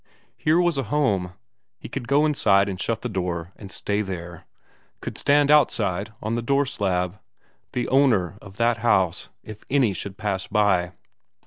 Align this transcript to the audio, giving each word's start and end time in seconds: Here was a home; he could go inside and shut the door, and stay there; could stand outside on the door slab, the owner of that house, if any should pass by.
Here 0.35 0.59
was 0.59 0.79
a 0.79 0.83
home; 0.89 1.33
he 1.77 1.87
could 1.87 2.07
go 2.07 2.25
inside 2.25 2.67
and 2.67 2.81
shut 2.81 3.03
the 3.03 3.07
door, 3.07 3.51
and 3.55 3.71
stay 3.71 4.01
there; 4.01 4.47
could 4.99 5.15
stand 5.15 5.51
outside 5.51 6.11
on 6.23 6.33
the 6.33 6.41
door 6.41 6.65
slab, 6.65 7.19
the 7.73 7.87
owner 7.89 8.39
of 8.41 8.57
that 8.57 8.77
house, 8.79 9.29
if 9.43 9.63
any 9.69 9.93
should 9.93 10.17
pass 10.17 10.47
by. 10.47 10.93